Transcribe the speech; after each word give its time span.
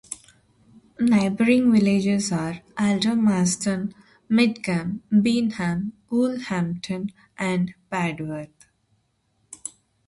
Neighbouring 0.99 1.71
villages 1.71 2.31
are 2.31 2.61
Aldermaston, 2.75 3.93
Midgham, 4.31 5.01
Beenham, 5.11 5.91
Woolhampton 6.11 7.11
and 7.37 7.75
Padworth. 7.91 8.65